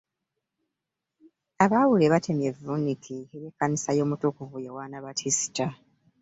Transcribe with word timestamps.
Abaawule 1.63 2.05
batemye 2.13 2.45
evvunike 2.51 3.15
elye 3.35 3.49
kkanisa 3.51 3.89
y'amutukuvu 3.97 4.55
Yowaana 4.65 4.97
Batisita. 5.05 5.67